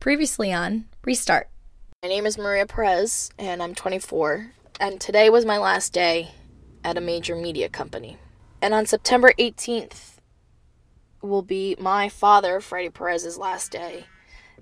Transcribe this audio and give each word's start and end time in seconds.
Previously 0.00 0.50
on 0.50 0.86
Restart. 1.04 1.50
My 2.02 2.08
name 2.08 2.24
is 2.24 2.38
Maria 2.38 2.64
Perez, 2.64 3.28
and 3.38 3.62
I'm 3.62 3.74
24. 3.74 4.50
And 4.80 4.98
today 4.98 5.28
was 5.28 5.44
my 5.44 5.58
last 5.58 5.92
day 5.92 6.30
at 6.82 6.96
a 6.96 7.02
major 7.02 7.36
media 7.36 7.68
company. 7.68 8.16
And 8.62 8.72
on 8.72 8.86
September 8.86 9.34
18th 9.38 10.14
will 11.20 11.42
be 11.42 11.76
my 11.78 12.08
father, 12.08 12.62
Freddie 12.62 12.88
Perez's 12.88 13.36
last 13.36 13.72
day 13.72 14.06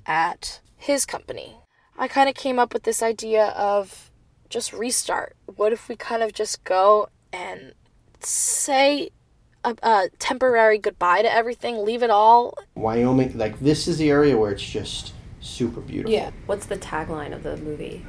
at 0.04 0.58
his 0.76 1.06
company. 1.06 1.54
I 1.96 2.08
kind 2.08 2.28
of 2.28 2.34
came 2.34 2.58
up 2.58 2.74
with 2.74 2.82
this 2.82 3.00
idea 3.00 3.50
of 3.50 4.10
just 4.48 4.72
restart. 4.72 5.36
What 5.46 5.72
if 5.72 5.88
we 5.88 5.94
kind 5.94 6.24
of 6.24 6.32
just 6.32 6.64
go 6.64 7.10
and 7.32 7.74
say 8.18 9.10
a, 9.62 9.76
a 9.84 10.08
temporary 10.18 10.78
goodbye 10.78 11.22
to 11.22 11.32
everything, 11.32 11.84
leave 11.84 12.02
it 12.02 12.10
all? 12.10 12.54
Wyoming, 12.74 13.38
like 13.38 13.60
this 13.60 13.86
is 13.86 13.98
the 13.98 14.10
area 14.10 14.36
where 14.36 14.50
it's 14.50 14.68
just 14.68 15.12
super 15.40 15.80
beautiful. 15.80 16.12
Yeah. 16.12 16.30
What's 16.46 16.66
the 16.66 16.76
tagline 16.76 17.32
of 17.34 17.42
the 17.42 17.56
movie? 17.58 18.04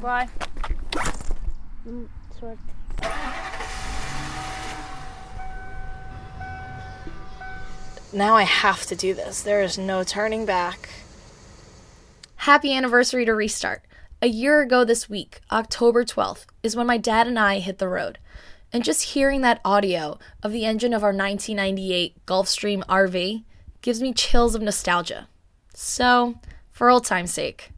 Why? 0.00 0.28
Now 8.12 8.34
I 8.34 8.44
have 8.44 8.86
to 8.86 8.96
do 8.96 9.14
this. 9.14 9.42
There 9.42 9.62
is 9.62 9.76
no 9.76 10.04
turning 10.04 10.46
back. 10.46 10.88
Happy 12.36 12.72
anniversary 12.72 13.24
to 13.24 13.34
Restart. 13.34 13.82
A 14.22 14.28
year 14.28 14.62
ago 14.62 14.84
this 14.84 15.10
week, 15.10 15.40
October 15.50 16.04
12th, 16.04 16.46
is 16.62 16.74
when 16.74 16.86
my 16.86 16.96
dad 16.96 17.26
and 17.26 17.38
I 17.38 17.58
hit 17.58 17.78
the 17.78 17.88
road. 17.88 18.18
And 18.76 18.84
just 18.84 19.14
hearing 19.14 19.40
that 19.40 19.62
audio 19.64 20.18
of 20.42 20.52
the 20.52 20.66
engine 20.66 20.92
of 20.92 21.02
our 21.02 21.08
1998 21.08 22.26
Gulfstream 22.26 22.84
RV 22.84 23.42
gives 23.80 24.02
me 24.02 24.12
chills 24.12 24.54
of 24.54 24.60
nostalgia. 24.60 25.28
So, 25.72 26.34
for 26.72 26.90
old 26.90 27.06
time's 27.06 27.32
sake. 27.32 27.70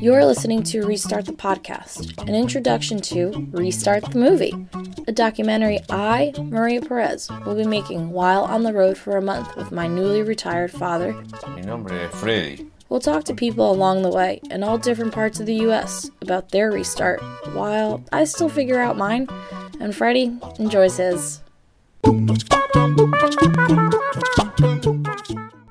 You're 0.00 0.24
listening 0.24 0.64
to 0.64 0.84
Restart 0.84 1.26
the 1.26 1.32
Podcast, 1.32 2.20
an 2.26 2.34
introduction 2.34 3.00
to 3.02 3.48
Restart 3.52 4.10
the 4.10 4.18
Movie, 4.18 4.52
a 5.06 5.12
documentary 5.12 5.78
I, 5.88 6.32
Maria 6.36 6.80
Perez, 6.82 7.30
will 7.46 7.54
be 7.54 7.64
making 7.64 8.10
while 8.10 8.42
on 8.42 8.64
the 8.64 8.72
road 8.72 8.98
for 8.98 9.16
a 9.16 9.22
month 9.22 9.54
with 9.54 9.70
my 9.70 9.86
newly 9.86 10.24
retired 10.24 10.72
father. 10.72 11.12
Mi 11.54 11.62
nombre 11.62 11.92
es 11.92 12.10
Freddy. 12.16 12.71
We'll 12.92 13.00
talk 13.00 13.24
to 13.24 13.34
people 13.34 13.72
along 13.72 14.02
the 14.02 14.10
way 14.10 14.38
in 14.50 14.62
all 14.62 14.76
different 14.76 15.14
parts 15.14 15.40
of 15.40 15.46
the 15.46 15.54
US 15.66 16.10
about 16.20 16.50
their 16.50 16.70
restart, 16.70 17.22
while 17.54 18.04
I 18.12 18.24
still 18.24 18.50
figure 18.50 18.82
out 18.82 18.98
mine, 18.98 19.28
and 19.80 19.96
Freddie 19.96 20.38
enjoys 20.58 20.98
his. 20.98 21.40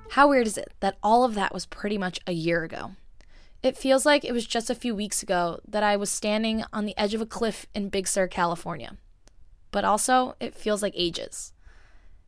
How 0.09 0.30
weird 0.30 0.47
is 0.47 0.58
it 0.58 0.73
that 0.80 0.97
all 1.03 1.23
of 1.23 1.36
that 1.36 1.53
was 1.53 1.67
pretty 1.67 2.00
much 2.00 2.19
a 2.25 2.31
year 2.31 2.63
ago? 2.63 2.94
It 3.61 3.78
feels 3.78 4.03
like 4.03 4.25
it 4.25 4.33
was 4.33 4.47
just 4.47 4.72
a 4.72 4.75
few 4.75 4.95
weeks 4.95 5.22
ago 5.22 5.59
that 5.67 5.83
I 5.83 5.97
was 5.97 6.09
standing 6.09 6.63
on 6.73 6.88
the 6.88 6.97
edge 6.97 7.13
of 7.13 7.22
a 7.22 7.28
cliff 7.28 7.67
in 7.75 7.89
Big 7.89 8.08
Sur, 8.08 8.28
California. 8.30 8.97
But 9.69 9.85
also, 9.85 10.35
it 10.39 10.56
feels 10.56 10.81
like 10.81 10.94
ages. 10.95 11.53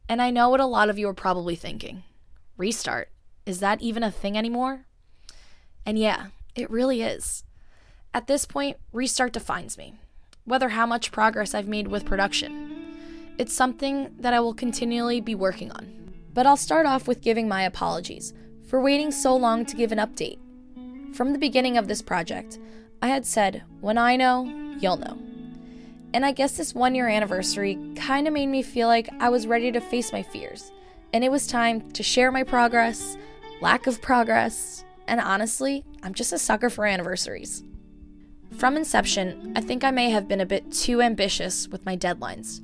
And 0.07 0.21
I 0.21 0.29
know 0.29 0.49
what 0.49 0.59
a 0.59 0.67
lot 0.67 0.91
of 0.91 0.99
you 0.99 1.07
are 1.07 1.15
probably 1.15 1.55
thinking 1.55 2.03
restart. 2.57 3.09
Is 3.45 3.59
that 3.59 3.81
even 3.81 4.03
a 4.03 4.11
thing 4.11 4.37
anymore? 4.37 4.85
And 5.85 5.97
yeah, 5.99 6.27
it 6.55 6.69
really 6.69 7.01
is. 7.01 7.43
At 8.13 8.27
this 8.27 8.45
point, 8.45 8.77
restart 8.91 9.33
defines 9.33 9.77
me, 9.77 9.95
whether 10.45 10.69
how 10.69 10.85
much 10.85 11.11
progress 11.11 11.53
I've 11.53 11.67
made 11.67 11.87
with 11.87 12.05
production. 12.05 12.95
It's 13.37 13.53
something 13.53 14.15
that 14.19 14.33
I 14.33 14.39
will 14.39 14.53
continually 14.53 15.19
be 15.19 15.35
working 15.35 15.71
on. 15.71 16.13
But 16.33 16.45
I'll 16.45 16.57
start 16.57 16.85
off 16.85 17.07
with 17.07 17.21
giving 17.21 17.47
my 17.47 17.63
apologies 17.63 18.33
for 18.65 18.81
waiting 18.81 19.11
so 19.11 19.35
long 19.35 19.65
to 19.65 19.75
give 19.75 19.91
an 19.91 19.99
update. 19.99 20.39
From 21.15 21.33
the 21.33 21.39
beginning 21.39 21.77
of 21.77 21.87
this 21.87 22.01
project, 22.01 22.59
I 23.01 23.07
had 23.07 23.25
said, 23.25 23.63
when 23.81 23.97
I 23.97 24.15
know, 24.15 24.45
you'll 24.79 24.97
know. 24.97 25.17
And 26.13 26.25
I 26.25 26.31
guess 26.31 26.57
this 26.57 26.73
one 26.73 26.95
year 26.95 27.07
anniversary 27.07 27.77
kind 27.95 28.27
of 28.27 28.33
made 28.33 28.47
me 28.47 28.61
feel 28.61 28.87
like 28.87 29.09
I 29.19 29.29
was 29.29 29.47
ready 29.47 29.71
to 29.71 29.81
face 29.81 30.13
my 30.13 30.23
fears. 30.23 30.71
And 31.11 31.23
it 31.23 31.31
was 31.31 31.45
time 31.45 31.91
to 31.91 32.03
share 32.03 32.31
my 32.31 32.43
progress, 32.43 33.17
lack 33.63 33.87
of 33.87 34.01
progress, 34.01 34.83
and 35.07 35.21
honestly, 35.21 35.85
I'm 36.03 36.13
just 36.13 36.33
a 36.33 36.37
sucker 36.37 36.69
for 36.69 36.85
anniversaries. 36.85 37.63
From 38.57 38.75
inception, 38.75 39.53
I 39.55 39.61
think 39.61 39.85
I 39.85 39.89
may 39.89 40.09
have 40.09 40.27
been 40.27 40.41
a 40.41 40.45
bit 40.45 40.69
too 40.69 41.01
ambitious 41.01 41.69
with 41.69 41.85
my 41.85 41.95
deadlines. 41.95 42.59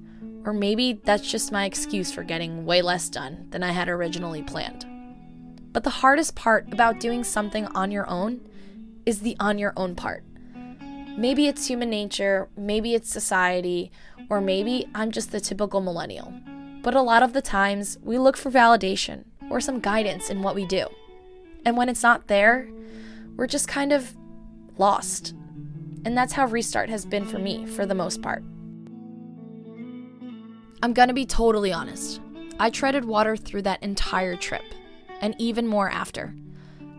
Or 0.46 0.52
maybe 0.52 1.00
that's 1.06 1.32
just 1.32 1.54
my 1.54 1.64
excuse 1.64 2.12
for 2.12 2.24
getting 2.24 2.66
way 2.66 2.82
less 2.82 3.08
done 3.08 3.48
than 3.52 3.64
I 3.64 3.72
had 3.72 3.88
originally 3.88 4.44
planned. 4.44 4.86
But 5.72 5.86
the 5.86 5.90
hardest 5.90 6.36
part 6.36 6.68
about 6.74 7.00
doing 7.00 7.24
something 7.24 7.68
on 7.68 7.92
your 7.92 8.08
own 8.10 8.42
is 9.06 9.22
the 9.22 9.38
on 9.40 9.58
your 9.58 9.72
own 9.78 9.96
part. 9.96 10.26
Maybe 11.18 11.48
it's 11.48 11.68
human 11.68 11.90
nature, 11.90 12.50
maybe 12.58 12.94
it's 12.94 13.10
society, 13.10 13.90
or 14.30 14.42
maybe 14.42 14.86
I'm 14.94 15.12
just 15.12 15.32
the 15.32 15.40
typical 15.40 15.80
millennial. 15.80 16.34
But 16.84 16.94
a 16.94 17.02
lot 17.02 17.24
of 17.24 17.32
the 17.32 17.42
times, 17.42 17.98
we 18.04 18.18
look 18.18 18.36
for 18.36 18.52
validation 18.52 19.24
or 19.50 19.60
some 19.62 19.80
guidance 19.80 20.30
in 20.30 20.42
what 20.42 20.56
we 20.56 20.66
do. 20.66 20.88
And 21.66 21.76
when 21.78 21.90
it's 21.90 22.04
not 22.04 22.28
there, 22.28 22.70
we're 23.36 23.48
just 23.48 23.68
kind 23.68 23.92
of 23.92 24.16
lost. 24.78 25.34
And 26.06 26.18
that's 26.18 26.34
how 26.34 26.46
Restart 26.46 26.90
has 26.90 27.06
been 27.06 27.26
for 27.26 27.40
me 27.40 27.66
for 27.66 27.86
the 27.86 27.96
most 27.96 28.22
part. 28.22 28.44
I'm 30.82 30.94
gonna 30.94 31.14
be 31.14 31.26
totally 31.26 31.74
honest. 31.74 32.22
I 32.60 32.70
treaded 32.70 33.06
water 33.06 33.36
through 33.36 33.64
that 33.64 33.84
entire 33.84 34.36
trip, 34.36 34.64
and 35.22 35.36
even 35.38 35.68
more 35.68 35.90
after. 35.90 36.34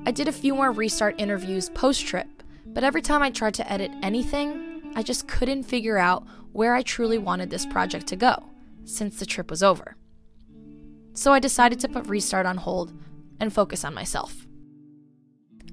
I 0.06 0.10
did 0.10 0.28
a 0.28 0.33
few 0.33 0.55
more 0.55 0.72
Restart 0.72 1.15
interviews 1.19 1.71
post 1.71 2.06
trip, 2.06 2.27
but 2.66 2.84
every 2.84 3.03
time 3.03 3.22
I 3.22 3.31
tried 3.31 3.55
to 3.55 3.72
edit 3.72 3.91
anything, 4.03 4.93
I 4.94 5.03
just 5.03 5.28
couldn't 5.28 5.65
figure 5.65 5.99
out 5.99 6.27
where 6.53 6.75
I 6.75 6.83
truly 6.83 7.19
wanted 7.19 7.50
this 7.50 7.66
project 7.66 8.06
to 8.09 8.16
go 8.16 8.50
since 8.84 9.19
the 9.19 9.27
trip 9.27 9.50
was 9.50 9.62
over. 9.62 9.97
So 11.15 11.32
I 11.32 11.38
decided 11.38 11.81
to 11.81 11.88
put 11.88 12.06
Restart 12.06 12.47
on 12.47 12.56
hold 12.56 12.93
and 13.38 13.53
focus 13.53 13.84
on 13.84 13.94
myself. 13.94 14.47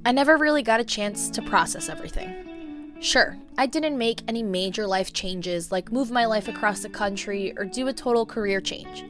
I 0.05 0.11
never 0.11 0.37
really 0.37 0.63
got 0.63 0.79
a 0.79 0.85
chance 0.85 1.29
to 1.31 1.41
process 1.41 1.89
everything. 1.89 2.95
Sure, 2.99 3.37
I 3.57 3.67
didn't 3.67 3.97
make 3.97 4.21
any 4.27 4.41
major 4.41 4.87
life 4.87 5.13
changes 5.13 5.71
like 5.71 5.91
move 5.91 6.09
my 6.09 6.25
life 6.25 6.47
across 6.47 6.81
the 6.81 6.89
country 6.89 7.53
or 7.57 7.65
do 7.65 7.87
a 7.87 7.93
total 7.93 8.25
career 8.25 8.59
change. 8.59 9.05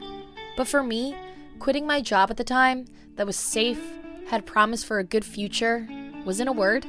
But 0.56 0.68
for 0.68 0.82
me, 0.82 1.16
quitting 1.58 1.86
my 1.86 2.00
job 2.00 2.30
at 2.30 2.36
the 2.36 2.44
time 2.44 2.86
that 3.16 3.26
was 3.26 3.36
safe, 3.36 3.80
had 4.26 4.44
promise 4.44 4.84
for 4.84 4.98
a 4.98 5.04
good 5.04 5.24
future, 5.24 5.88
was 6.24 6.40
in 6.40 6.48
a 6.48 6.52
word, 6.52 6.84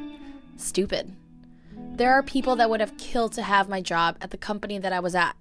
stupid. 0.58 1.16
There 1.76 2.12
are 2.12 2.24
people 2.24 2.56
that 2.58 2.70
would 2.70 2.82
have 2.82 2.98
killed 2.98 3.32
to 3.34 3.44
have 3.44 3.70
my 3.70 3.80
job 3.82 4.18
at 4.22 4.32
the 4.32 4.38
company 4.38 4.78
that 4.80 4.92
I 4.92 5.00
was 5.00 5.16
at. 5.16 5.36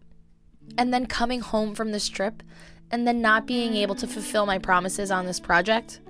And 0.77 0.93
then 0.95 1.07
coming 1.07 1.41
home 1.41 1.75
from 1.75 1.91
this 1.91 2.09
trip 2.09 2.43
and 2.91 3.07
then 3.07 3.21
not 3.21 3.47
being 3.47 3.75
able 3.75 3.95
to 3.97 4.07
fulfill 4.07 4.47
my 4.47 4.59
promises 4.59 5.11
on 5.11 5.27
this 5.27 5.41
project, 5.41 6.01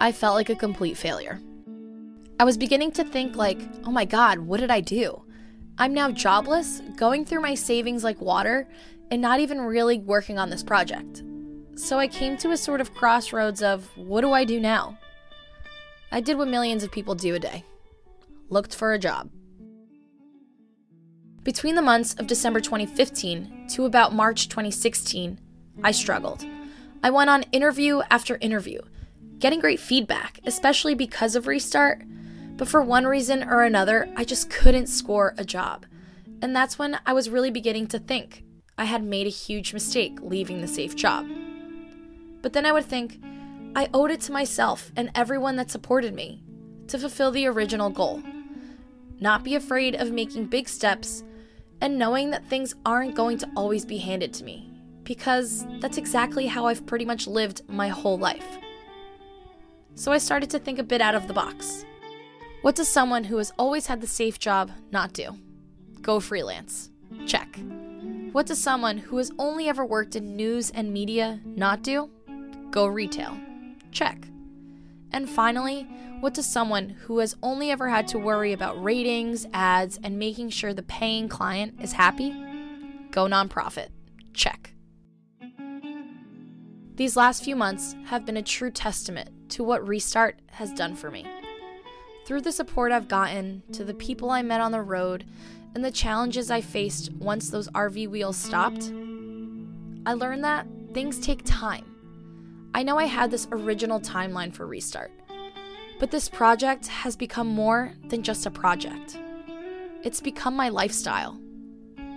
I 0.00 0.12
felt 0.12 0.34
like 0.34 0.50
a 0.50 0.56
complete 0.56 0.96
failure. 0.96 1.40
I 2.40 2.44
was 2.44 2.56
beginning 2.56 2.92
to 2.92 3.04
think 3.04 3.36
like, 3.36 3.60
"Oh 3.84 3.92
my 3.92 4.04
god, 4.04 4.40
what 4.40 4.60
did 4.60 4.70
I 4.70 4.80
do? 4.80 5.22
I'm 5.78 5.94
now 5.94 6.10
jobless, 6.10 6.80
going 6.96 7.24
through 7.24 7.40
my 7.40 7.54
savings 7.54 8.04
like 8.04 8.20
water, 8.20 8.68
and 9.10 9.22
not 9.22 9.40
even 9.40 9.60
really 9.60 9.98
working 9.98 10.38
on 10.38 10.50
this 10.50 10.62
project." 10.62 11.22
So 11.76 11.98
I 11.98 12.08
came 12.08 12.36
to 12.38 12.50
a 12.50 12.56
sort 12.56 12.80
of 12.80 12.94
crossroads 12.94 13.62
of 13.62 13.90
what 13.96 14.20
do 14.20 14.32
I 14.32 14.44
do 14.44 14.60
now? 14.60 14.98
I 16.12 16.20
did 16.20 16.38
what 16.38 16.48
millions 16.48 16.84
of 16.84 16.92
people 16.92 17.14
do 17.14 17.34
a 17.34 17.40
day. 17.40 17.64
Looked 18.48 18.74
for 18.74 18.92
a 18.92 18.98
job. 18.98 19.30
Between 21.42 21.74
the 21.74 21.82
months 21.82 22.14
of 22.14 22.26
December 22.26 22.60
2015 22.60 23.66
to 23.70 23.84
about 23.84 24.14
March 24.14 24.48
2016, 24.48 25.38
I 25.82 25.90
struggled. 25.90 26.44
I 27.02 27.10
went 27.10 27.30
on 27.30 27.42
interview 27.52 28.00
after 28.10 28.38
interview, 28.40 28.80
getting 29.38 29.60
great 29.60 29.80
feedback, 29.80 30.40
especially 30.46 30.94
because 30.94 31.36
of 31.36 31.46
Restart, 31.46 32.02
but 32.56 32.68
for 32.68 32.80
one 32.80 33.06
reason 33.06 33.42
or 33.42 33.62
another, 33.62 34.08
I 34.16 34.24
just 34.24 34.48
couldn't 34.48 34.86
score 34.86 35.34
a 35.36 35.44
job. 35.44 35.86
And 36.40 36.54
that's 36.54 36.78
when 36.78 36.98
I 37.04 37.12
was 37.12 37.30
really 37.30 37.50
beginning 37.50 37.88
to 37.88 37.98
think 37.98 38.44
I 38.78 38.84
had 38.84 39.02
made 39.02 39.26
a 39.26 39.30
huge 39.30 39.72
mistake 39.72 40.18
leaving 40.20 40.60
the 40.60 40.68
safe 40.68 40.94
job. 40.96 41.26
But 42.42 42.52
then 42.52 42.66
I 42.66 42.72
would 42.72 42.84
think, 42.84 43.20
I 43.76 43.88
owed 43.92 44.10
it 44.10 44.20
to 44.22 44.32
myself 44.32 44.92
and 44.96 45.10
everyone 45.14 45.56
that 45.56 45.70
supported 45.70 46.14
me 46.14 46.42
to 46.88 46.98
fulfill 46.98 47.30
the 47.30 47.46
original 47.46 47.90
goal. 47.90 48.22
Not 49.20 49.44
be 49.44 49.54
afraid 49.54 49.94
of 49.94 50.12
making 50.12 50.46
big 50.46 50.68
steps 50.68 51.24
and 51.80 51.98
knowing 51.98 52.30
that 52.30 52.46
things 52.46 52.74
aren't 52.84 53.14
going 53.14 53.38
to 53.38 53.50
always 53.56 53.84
be 53.84 53.98
handed 53.98 54.32
to 54.34 54.44
me, 54.44 54.70
because 55.04 55.66
that's 55.80 55.98
exactly 55.98 56.46
how 56.46 56.66
I've 56.66 56.86
pretty 56.86 57.04
much 57.04 57.26
lived 57.26 57.62
my 57.68 57.88
whole 57.88 58.18
life. 58.18 58.46
So 59.94 60.10
I 60.10 60.18
started 60.18 60.50
to 60.50 60.58
think 60.58 60.78
a 60.78 60.82
bit 60.82 61.00
out 61.00 61.14
of 61.14 61.28
the 61.28 61.34
box. 61.34 61.84
What 62.62 62.74
does 62.74 62.88
someone 62.88 63.24
who 63.24 63.36
has 63.36 63.52
always 63.58 63.86
had 63.86 64.00
the 64.00 64.06
safe 64.06 64.38
job 64.38 64.70
not 64.90 65.12
do? 65.12 65.38
Go 66.00 66.18
freelance. 66.18 66.90
Check. 67.26 67.58
What 68.32 68.46
does 68.46 68.60
someone 68.60 68.98
who 68.98 69.18
has 69.18 69.30
only 69.38 69.68
ever 69.68 69.84
worked 69.84 70.16
in 70.16 70.34
news 70.34 70.70
and 70.70 70.92
media 70.92 71.40
not 71.44 71.82
do? 71.82 72.10
Go 72.70 72.86
retail. 72.86 73.38
Check. 73.92 74.26
And 75.12 75.30
finally, 75.30 75.82
what 76.18 76.34
does 76.34 76.46
someone 76.46 76.88
who 76.88 77.18
has 77.18 77.36
only 77.42 77.70
ever 77.70 77.88
had 77.88 78.08
to 78.08 78.18
worry 78.18 78.52
about 78.52 78.82
ratings, 78.82 79.46
ads, 79.52 80.00
and 80.02 80.18
making 80.18 80.48
sure 80.48 80.74
the 80.74 80.82
paying 80.82 81.28
client 81.28 81.74
is 81.80 81.92
happy? 81.92 82.30
Go 83.12 83.26
nonprofit. 83.26 83.88
Check. 84.32 84.73
These 86.96 87.16
last 87.16 87.42
few 87.42 87.56
months 87.56 87.96
have 88.06 88.24
been 88.24 88.36
a 88.36 88.42
true 88.42 88.70
testament 88.70 89.50
to 89.50 89.64
what 89.64 89.86
Restart 89.86 90.38
has 90.52 90.72
done 90.72 90.94
for 90.94 91.10
me. 91.10 91.26
Through 92.24 92.42
the 92.42 92.52
support 92.52 92.92
I've 92.92 93.08
gotten, 93.08 93.64
to 93.72 93.84
the 93.84 93.94
people 93.94 94.30
I 94.30 94.42
met 94.42 94.60
on 94.60 94.70
the 94.70 94.80
road, 94.80 95.24
and 95.74 95.84
the 95.84 95.90
challenges 95.90 96.52
I 96.52 96.60
faced 96.60 97.12
once 97.14 97.50
those 97.50 97.68
RV 97.70 98.08
wheels 98.08 98.36
stopped, 98.36 98.92
I 100.06 100.12
learned 100.12 100.44
that 100.44 100.68
things 100.92 101.18
take 101.18 101.42
time. 101.44 101.84
I 102.74 102.84
know 102.84 102.96
I 102.96 103.06
had 103.06 103.30
this 103.30 103.48
original 103.50 104.00
timeline 104.00 104.54
for 104.54 104.64
Restart, 104.64 105.10
but 105.98 106.12
this 106.12 106.28
project 106.28 106.86
has 106.86 107.16
become 107.16 107.48
more 107.48 107.92
than 108.08 108.22
just 108.22 108.46
a 108.46 108.52
project. 108.52 109.18
It's 110.04 110.20
become 110.20 110.54
my 110.54 110.68
lifestyle. 110.68 111.40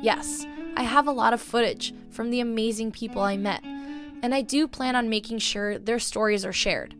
Yes, 0.03 0.45
I 0.75 0.83
have 0.83 1.07
a 1.07 1.12
lot 1.12 1.33
of 1.33 1.41
footage 1.41 1.95
from 2.12 2.29
the 2.29 2.41
amazing 2.41 2.91
people 2.91 3.24
I 3.24 3.38
met, 3.38 3.63
and 4.21 4.33
I 4.33 4.41
do 4.41 4.67
plan 4.67 4.95
on 4.95 5.09
making 5.09 5.39
sure 5.39 5.77
their 5.77 5.99
stories 5.99 6.45
are 6.45 6.53
shared. 6.53 6.95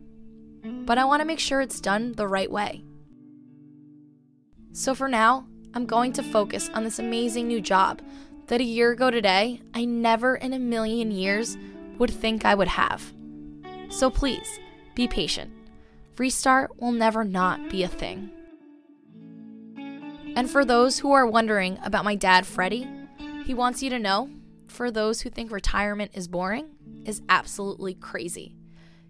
But 0.64 0.98
I 0.98 1.04
want 1.04 1.20
to 1.20 1.26
make 1.26 1.38
sure 1.38 1.60
it's 1.60 1.80
done 1.80 2.12
the 2.12 2.28
right 2.28 2.50
way. 2.50 2.84
So 4.72 4.94
for 4.94 5.08
now, 5.08 5.46
I'm 5.74 5.86
going 5.86 6.12
to 6.14 6.22
focus 6.22 6.70
on 6.74 6.84
this 6.84 6.98
amazing 6.98 7.48
new 7.48 7.60
job 7.60 8.00
that 8.46 8.60
a 8.60 8.64
year 8.64 8.92
ago 8.92 9.10
today, 9.10 9.60
I 9.74 9.84
never 9.84 10.36
in 10.36 10.52
a 10.52 10.58
million 10.58 11.10
years 11.10 11.56
would 11.98 12.10
think 12.10 12.44
I 12.44 12.54
would 12.54 12.68
have. 12.68 13.12
So 13.90 14.10
please, 14.10 14.58
be 14.94 15.06
patient. 15.08 15.52
Restart 16.16 16.80
will 16.80 16.92
never 16.92 17.24
not 17.24 17.70
be 17.70 17.82
a 17.82 17.88
thing. 17.88 18.30
And 20.36 20.50
for 20.50 20.64
those 20.64 20.98
who 20.98 21.12
are 21.12 21.26
wondering 21.26 21.78
about 21.82 22.04
my 22.04 22.14
dad, 22.14 22.46
Freddie, 22.46 22.88
he 23.44 23.54
wants 23.54 23.82
you 23.82 23.90
to 23.90 23.98
know 23.98 24.30
for 24.66 24.90
those 24.90 25.20
who 25.20 25.30
think 25.30 25.50
retirement 25.50 26.12
is 26.14 26.28
boring, 26.28 26.66
is 27.08 27.22
absolutely 27.28 27.94
crazy. 27.94 28.54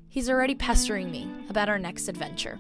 He's 0.09 0.31
already 0.31 0.55
pestering 0.55 1.11
me 1.11 1.29
about 1.51 1.69
our 1.69 1.79
next 1.79 2.09
adventure. 2.09 2.59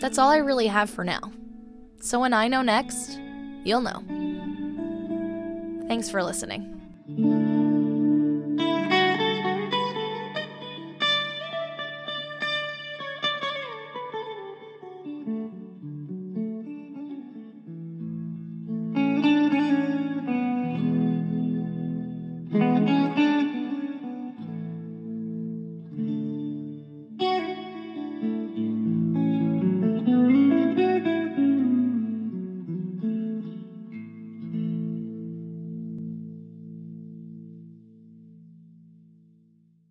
That's 0.00 0.18
all 0.18 0.30
I 0.30 0.38
really 0.38 0.66
have 0.66 0.90
for 0.90 1.04
now. 1.04 1.20
So 2.00 2.18
when 2.18 2.32
I 2.32 2.48
know 2.48 2.62
next, 2.62 3.20
you'll 3.62 3.82
know. 3.82 4.02
Thanks 5.86 6.10
for 6.10 6.22
listening. 6.24 7.41